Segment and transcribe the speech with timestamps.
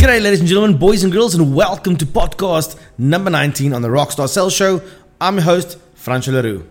[0.00, 3.88] G'day, ladies and gentlemen, boys and girls, and welcome to podcast number 19 on the
[3.88, 4.80] Rockstar Sales Show.
[5.20, 6.66] I'm your host, Francois Leroux.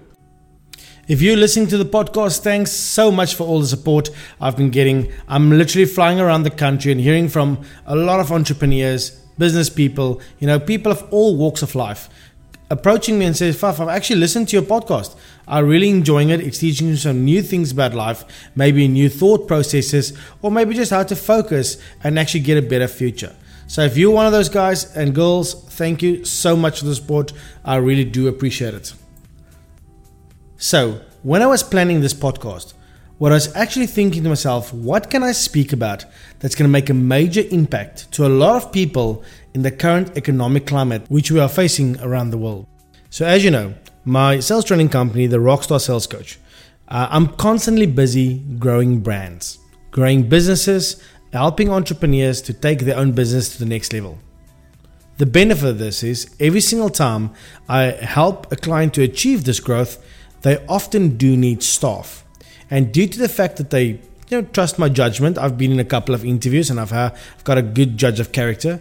[1.08, 4.10] If you're listening to the podcast, thanks so much for all the support
[4.42, 5.12] I've been getting.
[5.28, 10.22] I'm literally flying around the country and hearing from a lot of entrepreneurs, business people,
[10.40, 12.10] you know, people of all walks of life
[12.70, 15.16] approaching me and says, Faf, I've actually listened to your podcast.
[15.48, 16.42] I'm really enjoying it.
[16.42, 18.24] It's teaching you some new things about life,
[18.56, 22.88] maybe new thought processes, or maybe just how to focus and actually get a better
[22.88, 23.36] future.
[23.68, 26.96] So if you're one of those guys and girls, thank you so much for the
[26.96, 27.34] support.
[27.64, 28.94] I really do appreciate it.
[30.58, 32.74] So, when I was planning this podcast,
[33.20, 36.06] what I was actually thinking to myself, what can I speak about
[36.40, 40.18] that's going to make a major impact to a lot of people in the current
[40.18, 42.68] economic climate which we are facing around the world?
[43.10, 43.74] So, as you know,
[44.06, 46.40] my sales training company, the Rockstar Sales Coach,
[46.88, 49.60] uh, I'm constantly busy growing brands,
[49.92, 54.20] growing businesses, helping entrepreneurs to take their own business to the next level.
[55.18, 57.32] The benefit of this is every single time
[57.68, 60.04] I help a client to achieve this growth,
[60.42, 62.26] they often do need staff
[62.70, 65.80] and due to the fact that they you know trust my judgment, I've been in
[65.80, 68.80] a couple of interviews and I've, I've got a good judge of character.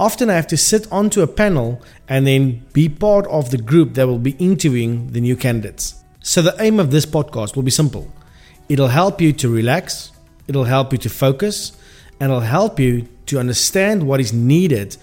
[0.00, 3.92] Often I have to sit onto a panel and then be part of the group
[3.94, 6.02] that will be interviewing the new candidates.
[6.22, 8.10] So the aim of this podcast will be simple.
[8.70, 10.12] It'll help you to relax,
[10.48, 11.72] it'll help you to focus,
[12.18, 14.96] and it'll help you to understand what is needed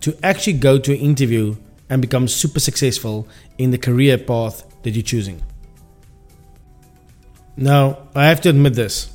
[0.00, 1.54] to actually go to an interview
[1.90, 5.42] and become super successful in the career path that you're choosing.
[7.54, 9.10] Now, I have to admit this.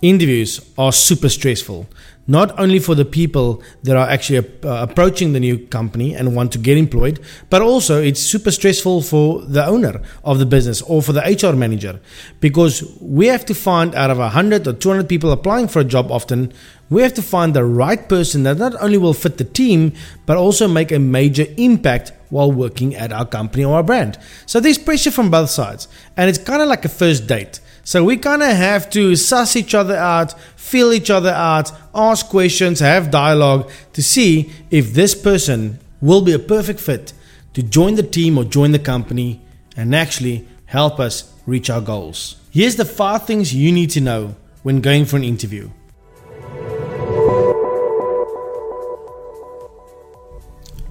[0.00, 1.88] Interviews are super stressful,
[2.30, 6.52] not only for the people that are actually uh, approaching the new company and want
[6.52, 7.18] to get employed,
[7.50, 11.56] but also it's super stressful for the owner of the business or for the HR
[11.56, 11.98] manager
[12.38, 16.12] because we have to find out of 100 or 200 people applying for a job
[16.12, 16.52] often,
[16.88, 19.92] we have to find the right person that not only will fit the team,
[20.24, 24.18] but also make a major impact while working at our company or our brand.
[24.46, 27.58] So there's pressure from both sides, and it's kind of like a first date.
[27.90, 32.28] So we kind of have to suss each other out, feel each other out, ask
[32.28, 37.12] questions, have dialogue to see if this person will be a perfect fit
[37.54, 39.40] to join the team or join the company
[39.76, 42.36] and actually help us reach our goals.
[42.52, 45.68] Here's the five things you need to know when going for an interview.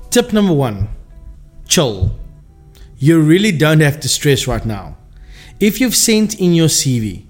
[0.09, 0.89] Tip number one
[1.65, 2.13] chill.
[2.97, 4.97] You really don't have to stress right now.
[5.59, 7.25] If you've sent in your CV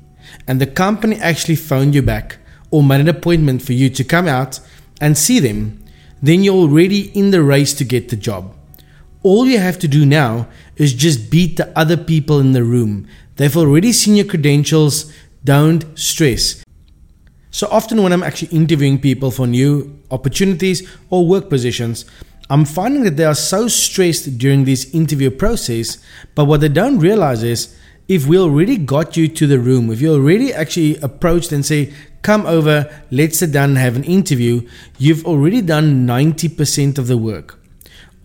[0.48, 2.38] and the company actually phoned you back
[2.70, 4.60] or made an appointment for you to come out
[5.02, 5.84] and see them,
[6.22, 8.56] then you're already in the race to get the job.
[9.24, 13.08] All you have to do now is just beat the other people in the room.
[13.38, 15.12] They've already seen your credentials.
[15.44, 16.64] Don't stress.
[17.50, 22.06] So often, when I'm actually interviewing people for new opportunities or work positions,
[22.52, 25.98] I'm finding that they are so stressed during this interview process,
[26.36, 27.76] but what they don't realize is
[28.10, 31.94] if we already got you to the room, if you already actually approached and say,
[32.24, 37.20] come over, let's sit down and have an interview, you've already done 90% of the
[37.20, 37.60] work.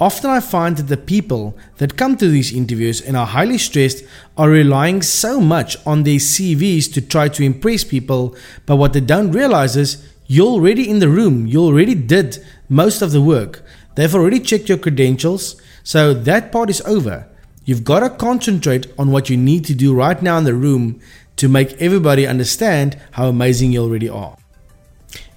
[0.01, 4.05] Often I find that the people that come to these interviews and are highly stressed
[4.39, 8.35] are relying so much on their CVs to try to impress people,
[8.65, 13.03] but what they don't realize is you're already in the room, you already did most
[13.03, 13.63] of the work.
[13.97, 17.29] They've already checked your credentials, so that part is over.
[17.65, 21.01] You've got to concentrate on what you need to do right now in the room
[21.37, 24.37] to make everybody understand how amazing you already are.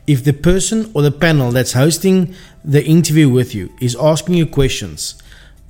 [0.05, 2.33] If the person or the panel that's hosting
[2.63, 5.21] the interview with you is asking you questions,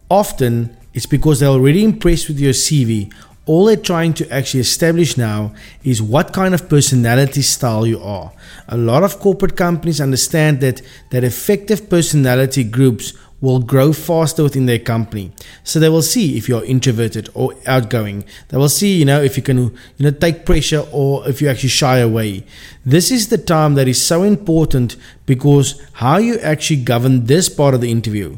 [0.09, 3.11] often it's because they're already impressed with your CV
[3.47, 5.53] all they're trying to actually establish now
[5.83, 8.31] is what kind of personality style you are.
[8.67, 10.81] A lot of corporate companies understand that
[11.11, 15.31] that effective personality groups will grow faster within their company.
[15.63, 18.25] So they will see if you're introverted or outgoing.
[18.49, 21.47] They will see, you know, if you can, you know, take pressure or if you
[21.47, 22.45] actually shy away.
[22.85, 24.95] This is the time that is so important
[25.25, 28.37] because how you actually govern this part of the interview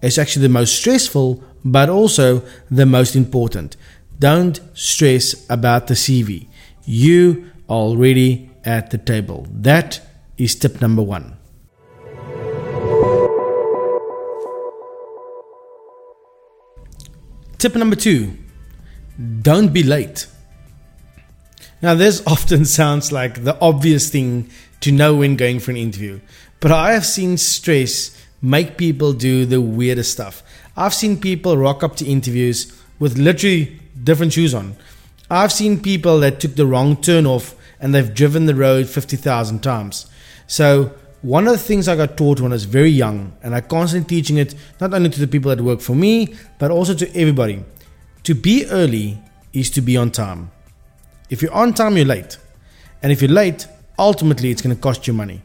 [0.00, 3.76] is actually the most stressful, but also the most important.
[4.18, 6.48] Don't stress about the CV.
[6.84, 9.46] You are already at the table.
[9.50, 10.00] That
[10.36, 11.37] is tip number one.
[17.58, 18.36] Tip number two
[19.42, 20.28] don't be late.
[21.82, 24.50] Now, this often sounds like the obvious thing
[24.80, 26.20] to know when going for an interview,
[26.60, 30.42] but I have seen stress make people do the weirdest stuff.
[30.76, 34.76] I've seen people rock up to interviews with literally different shoes on.
[35.28, 39.60] I've seen people that took the wrong turn off and they've driven the road 50,000
[39.60, 40.06] times.
[40.46, 40.92] So
[41.22, 44.16] one of the things I got taught when I was very young, and I constantly
[44.16, 47.64] teaching it not only to the people that work for me, but also to everybody.
[48.24, 49.18] To be early
[49.52, 50.50] is to be on time.
[51.30, 52.38] If you're on time, you're late.
[53.02, 53.66] And if you're late,
[53.98, 55.42] ultimately it's going to cost you money.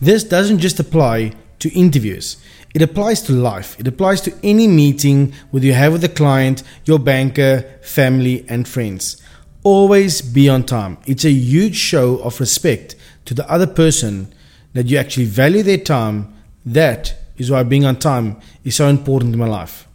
[0.00, 2.36] This doesn't just apply to interviews.
[2.74, 3.78] It applies to life.
[3.78, 8.68] It applies to any meeting whether you have with a client, your banker, family, and
[8.68, 9.22] friends.
[9.62, 10.98] Always be on time.
[11.06, 14.32] It's a huge show of respect to the other person
[14.72, 16.34] that you actually value their time.
[16.64, 19.88] That is why being on time is so important in my life.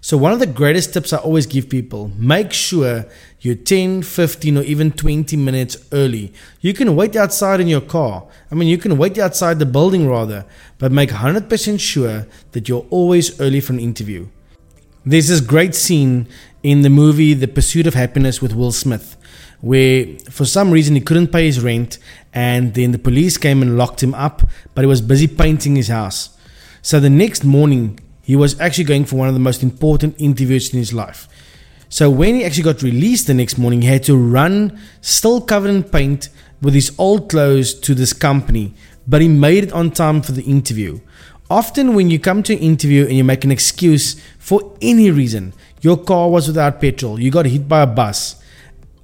[0.00, 3.04] So, one of the greatest tips I always give people make sure
[3.40, 6.32] you're 10, 15, or even 20 minutes early.
[6.60, 8.26] You can wait outside in your car.
[8.50, 10.44] I mean, you can wait outside the building rather,
[10.78, 14.28] but make 100% sure that you're always early for an interview.
[15.04, 16.28] There's this great scene
[16.62, 19.16] in the movie The Pursuit of Happiness with Will Smith,
[19.60, 21.98] where for some reason he couldn't pay his rent,
[22.32, 24.42] and then the police came and locked him up,
[24.74, 26.36] but he was busy painting his house.
[26.82, 30.72] So the next morning, he was actually going for one of the most important interviews
[30.72, 31.28] in his life.
[31.88, 35.70] So when he actually got released the next morning, he had to run, still covered
[35.70, 36.28] in paint,
[36.60, 38.74] with his old clothes to this company,
[39.06, 41.00] but he made it on time for the interview.
[41.50, 45.54] Often, when you come to an interview and you make an excuse for any reason,
[45.80, 48.42] your car was without petrol, you got hit by a bus,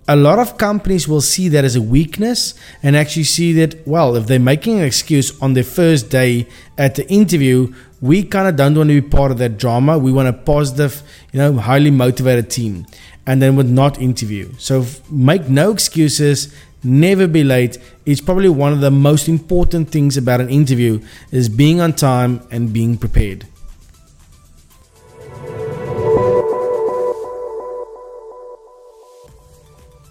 [0.06, 4.16] a lot of companies will see that as a weakness and actually see that, well,
[4.16, 6.46] if they're making an excuse on their first day
[6.76, 9.98] at the interview, we kind of don't want to be part of that drama.
[9.98, 11.02] We want a positive,
[11.32, 12.86] you know, highly motivated team.
[13.26, 14.52] And then would not interview.
[14.58, 17.78] So make no excuses, never be late.
[18.04, 22.46] It's probably one of the most important things about an interview is being on time
[22.50, 23.46] and being prepared.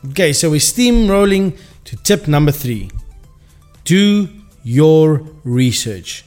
[0.09, 2.91] Okay, so we're steamrolling to tip number three.
[3.85, 4.27] Do
[4.61, 6.25] your research.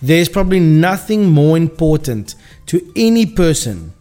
[0.00, 2.34] There's probably nothing more important
[2.66, 3.92] to any person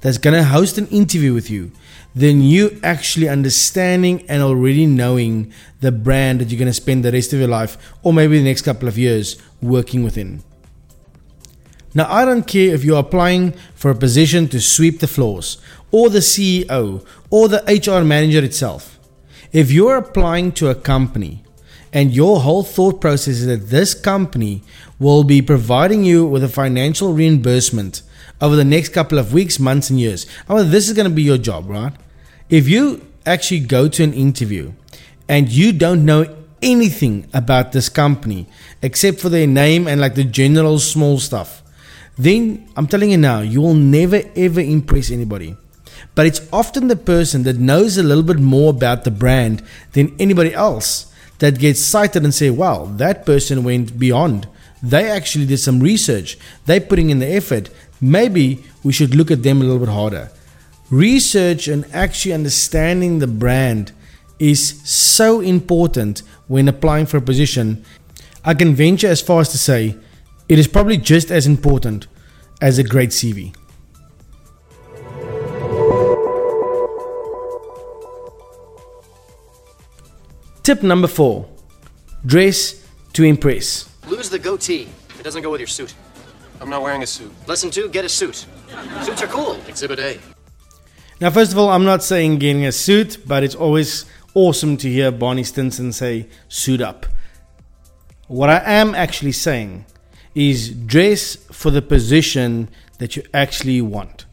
[0.00, 1.72] that's going to host an interview with you
[2.14, 7.10] than you actually understanding and already knowing the brand that you're going to spend the
[7.10, 10.40] rest of your life or maybe the next couple of years working within.
[11.94, 15.58] Now, I don't care if you're applying for a position to sweep the floors,
[15.92, 18.98] or the CEO, or the HR manager itself.
[19.52, 21.44] If you're applying to a company
[21.92, 24.62] and your whole thought process is that this company
[24.98, 28.02] will be providing you with a financial reimbursement
[28.40, 31.14] over the next couple of weeks, months, and years, I mean, this is going to
[31.14, 31.92] be your job, right?
[32.48, 34.72] If you actually go to an interview
[35.28, 36.26] and you don't know
[36.62, 38.48] anything about this company
[38.80, 41.62] except for their name and like the general small stuff,
[42.16, 45.56] then I'm telling you now, you will never ever impress anybody.
[46.14, 49.62] But it's often the person that knows a little bit more about the brand
[49.92, 54.46] than anybody else that gets cited and say, wow, that person went beyond.
[54.82, 56.38] They actually did some research.
[56.66, 57.70] They're putting in the effort.
[58.00, 60.30] Maybe we should look at them a little bit harder.
[60.90, 63.92] Research and actually understanding the brand
[64.38, 67.84] is so important when applying for a position.
[68.44, 69.96] I can venture as far as to say
[70.48, 72.08] it is probably just as important
[72.60, 73.54] as a great CV.
[80.62, 81.48] Tip number four
[82.24, 83.88] dress to impress.
[84.06, 84.88] Lose the goatee.
[85.18, 85.92] It doesn't go with your suit.
[86.60, 87.32] I'm not wearing a suit.
[87.48, 88.46] Lesson two get a suit.
[89.02, 89.60] Suits are cool.
[89.66, 90.20] Exhibit A.
[91.20, 94.88] Now, first of all, I'm not saying getting a suit, but it's always awesome to
[94.88, 97.06] hear Barney Stinson say, suit up.
[98.28, 99.84] What I am actually saying
[100.34, 104.26] is dress for the position that you actually want.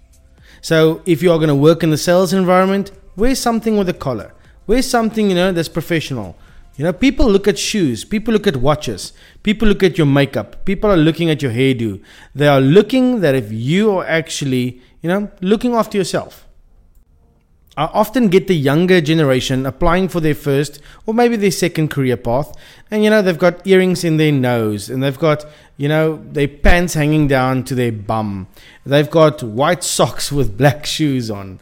[0.62, 3.93] So if you are going to work in the sales environment, wear something with a
[3.93, 4.33] collar.
[4.69, 6.38] Wear something, you know, that's professional.
[6.77, 10.63] You know, people look at shoes, people look at watches, people look at your makeup,
[10.63, 11.99] people are looking at your hairdo.
[12.35, 16.45] They are looking that if you are actually, you know, looking after yourself.
[17.77, 22.17] I often get the younger generation applying for their first or maybe their second career
[22.17, 22.55] path,
[22.91, 25.47] and you know, they've got earrings in their nose and they've got,
[25.77, 28.45] you know, their pants hanging down to their bum.
[28.85, 31.59] They've got white socks with black shoes on.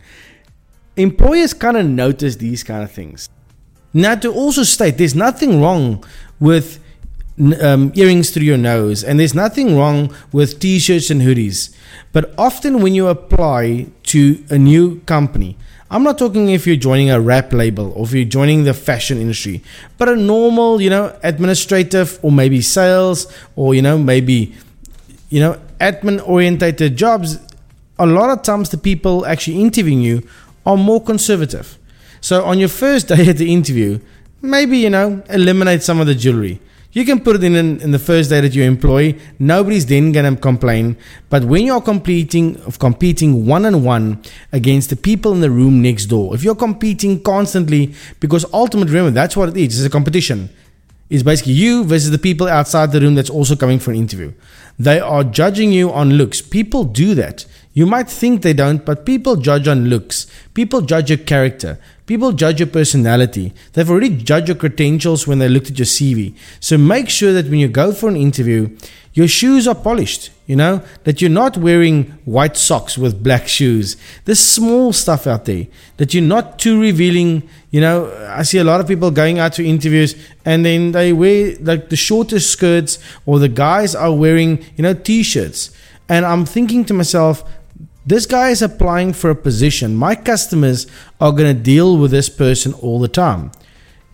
[0.98, 3.30] Employers kind of notice these kind of things.
[3.94, 6.04] Now, to also state, there's nothing wrong
[6.40, 6.80] with
[7.62, 11.74] um, earrings through your nose, and there's nothing wrong with t shirts and hoodies.
[12.12, 15.58] But often, when you apply to a new company,
[15.90, 19.20] I'm not talking if you're joining a rap label or if you're joining the fashion
[19.20, 19.64] industry,
[19.98, 24.54] but a normal, you know, administrative or maybe sales or, you know, maybe,
[25.30, 27.40] you know, admin orientated jobs.
[28.00, 30.28] A lot of times the people actually interviewing you
[30.68, 31.80] are more conservative.
[32.20, 34.00] So on your first day at the interview,
[34.42, 36.60] maybe, you know, eliminate some of the jewelry.
[36.92, 39.16] You can put it in in the first day that you employ.
[39.38, 40.98] Nobody's then gonna complain.
[41.30, 44.06] But when you're competing of competing one on one
[44.52, 49.12] against the people in the room next door, if you're competing constantly, because ultimately remember
[49.12, 49.78] that's what it is.
[49.78, 50.50] It's a competition.
[51.10, 54.34] It's basically you versus the people outside the room that's also coming for an interview.
[54.80, 56.42] They are judging you on looks.
[56.42, 57.46] People do that.
[57.78, 60.26] You might think they don't, but people judge on looks.
[60.56, 61.78] People judge your character.
[62.08, 63.54] People judge your personality.
[63.74, 66.34] They've already judged your credentials when they looked at your CV.
[66.60, 68.76] So make sure that when you go for an interview,
[69.14, 73.96] your shoes are polished, you know, that you're not wearing white socks with black shoes.
[74.26, 75.68] There's small stuff out there
[75.98, 77.48] that you're not too revealing.
[77.70, 80.16] You know, I see a lot of people going out to interviews
[80.46, 84.96] and then they wear like the shortest skirts or the guys are wearing, you know,
[84.96, 85.70] t shirts.
[86.10, 87.44] And I'm thinking to myself,
[88.08, 89.94] this guy is applying for a position.
[89.94, 90.88] My customers
[91.20, 93.52] are going to deal with this person all the time.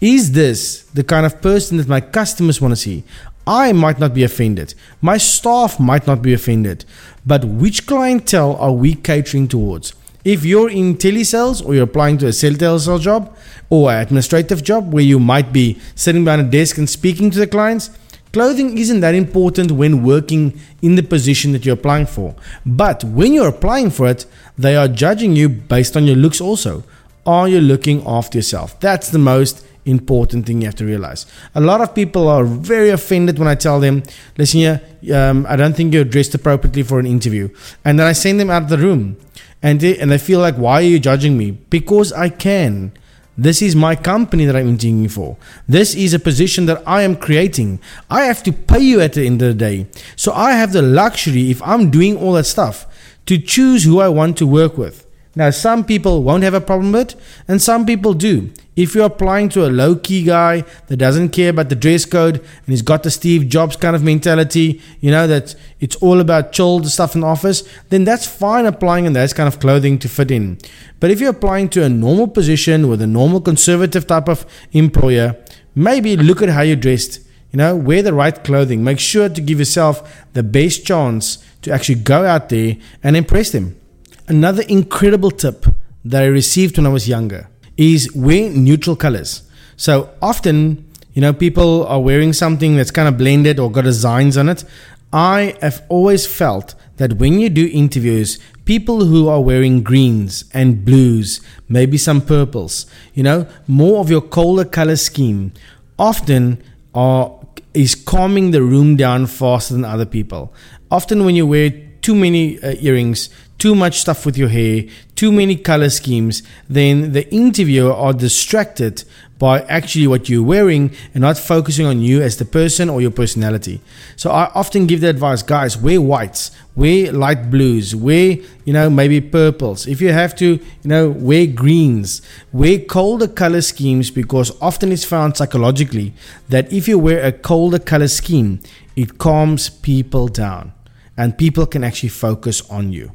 [0.01, 3.03] Is this the kind of person that my customers want to see?
[3.45, 4.73] I might not be offended.
[5.00, 6.85] My staff might not be offended.
[7.23, 9.93] But which clientele are we catering towards?
[10.25, 13.38] If you're in telesales or you're applying to a sales job
[13.69, 17.38] or an administrative job where you might be sitting behind a desk and speaking to
[17.38, 17.91] the clients,
[18.33, 22.35] Clothing isn't that important when working in the position that you're applying for.
[22.65, 24.25] But when you're applying for it,
[24.57, 26.83] they are judging you based on your looks also.
[27.27, 28.79] Are you looking after yourself?
[28.79, 31.27] That's the most important thing you have to realize.
[31.53, 34.01] A lot of people are very offended when I tell them,
[34.35, 34.81] listen here,
[35.13, 37.49] um, I don't think you're dressed appropriately for an interview.
[37.85, 39.15] And then I send them out of the room.
[39.61, 41.51] And they, and they feel like, why are you judging me?
[41.51, 42.93] Because I can.
[43.37, 45.37] This is my company that I'm interviewing for.
[45.67, 47.79] This is a position that I am creating.
[48.09, 49.87] I have to pay you at the end of the day.
[50.15, 52.85] So I have the luxury, if I'm doing all that stuff,
[53.25, 55.07] to choose who I want to work with.
[55.35, 58.51] Now, some people won't have a problem with it, and some people do.
[58.75, 62.39] If you're applying to a low key guy that doesn't care about the dress code
[62.39, 66.53] and he's got the Steve Jobs kind of mentality, you know, that it's all about
[66.53, 70.09] chilled stuff in the office, then that's fine applying in that kind of clothing to
[70.09, 70.57] fit in.
[70.99, 75.35] But if you're applying to a normal position with a normal conservative type of employer,
[75.75, 77.19] maybe look at how you're dressed.
[77.51, 78.83] You know, wear the right clothing.
[78.83, 83.51] Make sure to give yourself the best chance to actually go out there and impress
[83.51, 83.79] them.
[84.27, 85.67] Another incredible tip
[86.03, 89.43] that I received when I was younger is wear neutral colors.
[89.75, 94.37] So often, you know, people are wearing something that's kind of blended or got designs
[94.37, 94.63] on it.
[95.11, 100.85] I have always felt that when you do interviews, people who are wearing greens and
[100.85, 105.53] blues, maybe some purples, you know, more of your colder color scheme,
[105.99, 106.63] often
[106.93, 107.39] are
[107.73, 110.53] is calming the room down faster than other people.
[110.91, 114.83] Often when you wear too many uh, earrings, too much stuff with your hair,
[115.15, 119.03] too many color schemes, then the interviewer are distracted
[119.39, 123.12] by actually what you're wearing and not focusing on you as the person or your
[123.12, 123.81] personality.
[124.15, 128.89] So I often give the advice, guys, wear whites, wear light blues, wear, you know,
[128.89, 129.86] maybe purples.
[129.86, 132.22] If you have to, you know, wear greens,
[132.53, 136.13] wear colder color schemes because often it's found psychologically
[136.50, 138.62] that if you wear a colder color scheme,
[138.95, 140.74] it calms people down
[141.17, 143.12] and people can actually focus on you.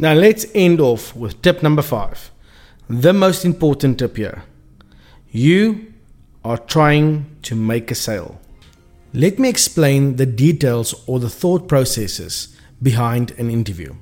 [0.00, 2.30] Now, let's end off with tip number five.
[2.88, 4.44] The most important tip here.
[5.32, 5.92] You
[6.44, 8.40] are trying to make a sale.
[9.12, 13.96] Let me explain the details or the thought processes behind an interview.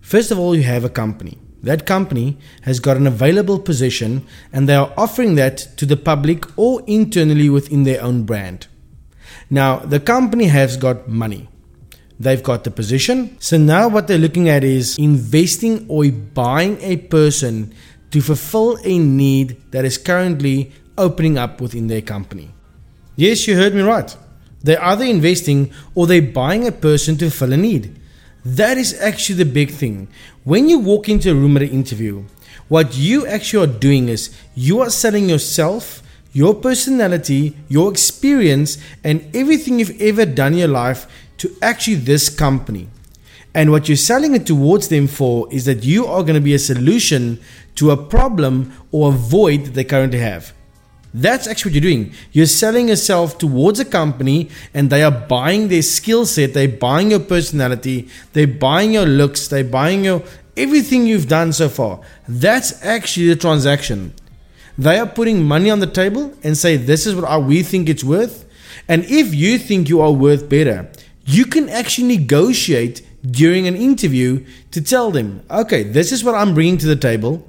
[0.00, 1.38] First of all, you have a company.
[1.62, 6.44] That company has got an available position and they are offering that to the public
[6.58, 8.66] or internally within their own brand.
[9.48, 11.48] Now, the company has got money.
[12.18, 13.36] They've got the position.
[13.40, 17.74] So now what they're looking at is investing or buying a person
[18.12, 22.50] to fulfill a need that is currently opening up within their company.
[23.16, 24.16] Yes, you heard me right.
[24.62, 27.98] They're either investing or they're buying a person to fill a need.
[28.44, 30.08] That is actually the big thing.
[30.44, 32.24] When you walk into a room at an interview,
[32.68, 36.02] what you actually are doing is you are selling yourself,
[36.32, 41.06] your personality, your experience, and everything you've ever done in your life
[41.38, 42.88] to actually this company.
[43.54, 46.54] And what you're selling it towards them for is that you are going to be
[46.54, 47.40] a solution
[47.76, 50.52] to a problem or a void that they currently have.
[51.12, 52.12] That's actually what you're doing.
[52.32, 57.12] You're selling yourself towards a company and they are buying their skill set, they're buying
[57.12, 60.24] your personality, they're buying your looks, they're buying your
[60.56, 62.00] everything you've done so far.
[62.28, 64.12] That's actually the transaction.
[64.76, 68.02] They are putting money on the table and say, This is what we think it's
[68.02, 68.44] worth.
[68.88, 70.90] And if you think you are worth better,
[71.26, 76.54] you can actually negotiate during an interview to tell them, okay, this is what I'm
[76.54, 77.46] bringing to the table.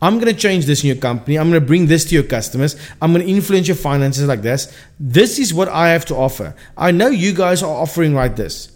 [0.00, 1.38] I'm going to change this in your company.
[1.38, 2.76] I'm going to bring this to your customers.
[3.02, 4.72] I'm going to influence your finances like this.
[5.00, 6.54] This is what I have to offer.
[6.76, 8.70] I know you guys are offering like this,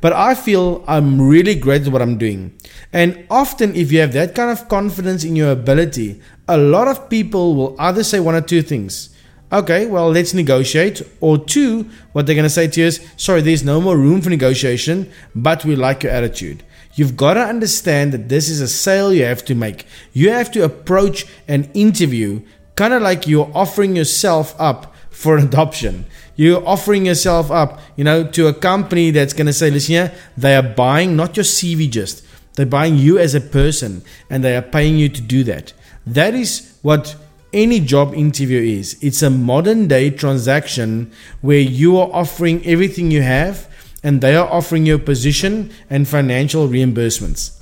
[0.00, 2.56] but I feel I'm really great at what I'm doing.
[2.92, 7.10] And often, if you have that kind of confidence in your ability, a lot of
[7.10, 9.10] people will either say one or two things.
[9.52, 11.02] Okay, well, let's negotiate.
[11.20, 14.20] Or two, what they're going to say to you is, sorry, there's no more room
[14.20, 16.62] for negotiation, but we like your attitude.
[16.94, 19.86] You've got to understand that this is a sale you have to make.
[20.12, 22.42] You have to approach an interview
[22.76, 26.06] kind of like you're offering yourself up for adoption.
[26.36, 30.56] You're offering yourself up, you know, to a company that's going to say, listen they
[30.56, 34.62] are buying not your CV just, they're buying you as a person and they are
[34.62, 35.72] paying you to do that.
[36.06, 37.16] That is what
[37.52, 38.96] any job interview is.
[39.00, 43.68] It's a modern day transaction where you are offering everything you have
[44.02, 47.60] and they are offering you a position and financial reimbursements.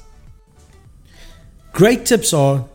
[1.72, 2.66] Great tips are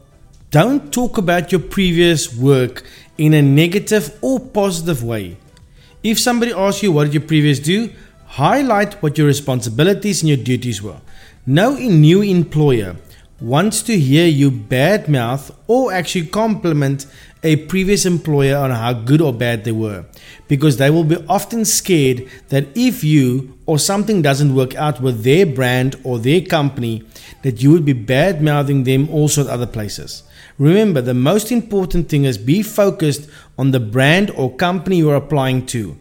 [0.51, 2.83] don't talk about your previous work
[3.17, 5.37] in a negative or positive way.
[6.03, 7.89] If somebody asks you what did you previous do,
[8.25, 10.99] highlight what your responsibilities and your duties were.
[11.45, 12.95] No new employer
[13.43, 17.05] wants to hear you badmouth or actually compliment
[17.43, 20.05] a previous employer on how good or bad they were.
[20.47, 25.23] Because they will be often scared that if you or something doesn't work out with
[25.23, 27.03] their brand or their company
[27.41, 30.23] that you would be bad mouthing them also at other places.
[30.57, 35.65] Remember the most important thing is be focused on the brand or company you're applying
[35.65, 35.97] to.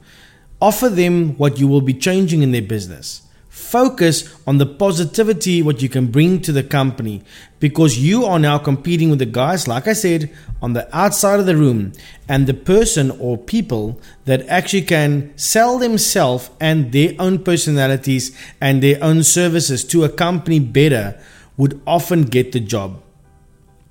[0.61, 5.82] Offer them what you will be changing in their business Focus on the positivity, what
[5.82, 7.21] you can bring to the company,
[7.61, 10.30] because you are now competing with the guys, like I said,
[10.62, 11.92] on the outside of the room,
[12.26, 18.82] and the person or people that actually can sell themselves and their own personalities and
[18.82, 21.21] their own services to a company better
[21.58, 23.02] would often get the job.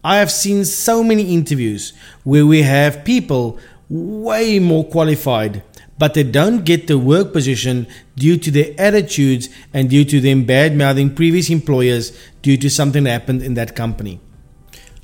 [0.04, 1.94] I have seen so many interviews
[2.24, 5.62] where we have people way more qualified
[6.02, 7.86] but they don't get the work position
[8.16, 12.12] due to their attitudes and due to them bad mouthing previous employers
[12.42, 14.20] due to something that happened in that company.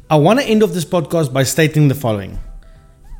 [0.09, 2.39] I want to end off this podcast by stating the following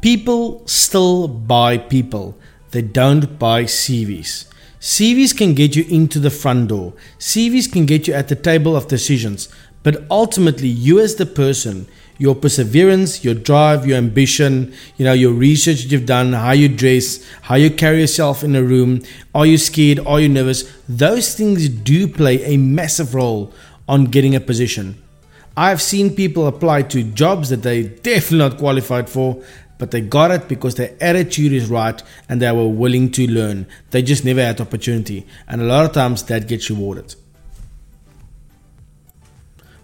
[0.02, 2.36] People still buy people,
[2.72, 4.48] they don't buy CVs.
[4.80, 8.76] CVs can get you into the front door, CVs can get you at the table
[8.76, 9.50] of decisions,
[9.84, 15.34] but ultimately, you as the person, your perseverance, your drive, your ambition, you know, your
[15.34, 19.02] research you've done, how you dress, how you carry yourself in a room,
[19.36, 20.72] are you scared, are you nervous?
[20.90, 23.54] Those things do play a massive role
[23.88, 25.02] on getting a position.
[25.56, 29.42] I've seen people apply to jobs that they definitely not qualified for,
[29.78, 33.68] but they got it because their attitude is right and they were willing to learn.
[33.92, 35.26] They just never had the opportunity.
[35.48, 37.16] And a lot of times that gets rewarded.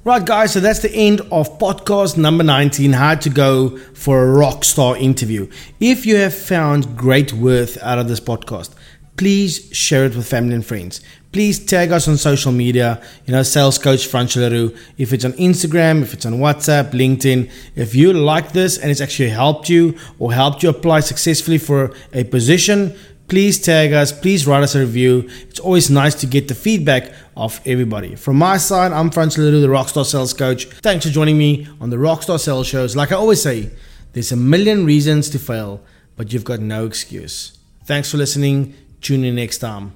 [0.06, 4.36] Right, guys, so that's the end of podcast number 19 How to Go for a
[4.38, 5.50] Rockstar Interview.
[5.80, 8.72] If you have found great worth out of this podcast,
[9.16, 11.00] please share it with family and friends.
[11.32, 14.76] Please tag us on social media, you know, Sales Coach Leroux.
[14.98, 19.00] If it's on Instagram, if it's on WhatsApp, LinkedIn, if you like this and it's
[19.00, 22.94] actually helped you or helped you apply successfully for a position,
[23.34, 25.28] please tag us, please write us a review.
[25.50, 28.14] It's always nice to get the feedback of everybody.
[28.14, 30.66] From my side, I'm Franz Leroux, the Rockstar Sales Coach.
[30.66, 32.96] Thanks for joining me on the Rockstar Sales Shows.
[32.96, 33.72] Like I always say,
[34.12, 35.82] there's a million reasons to fail,
[36.16, 37.58] but you've got no excuse.
[37.86, 38.76] Thanks for listening.
[39.02, 39.94] Tune in next time.